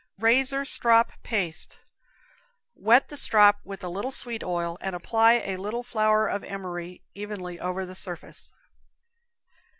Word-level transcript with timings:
Razor 0.17 0.65
strop 0.65 1.11
Paste. 1.21 1.79
Wet 2.73 3.09
the 3.09 3.17
strop 3.17 3.59
with 3.63 3.83
a 3.83 3.87
little 3.87 4.09
sweet 4.09 4.43
oil, 4.43 4.79
and 4.81 4.95
apply 4.95 5.33
a 5.45 5.57
little 5.57 5.83
flour 5.83 6.25
of 6.27 6.43
emery 6.43 7.03
evenly 7.13 7.59
over 7.59 7.85
the 7.85 7.93
surface. 7.93 8.51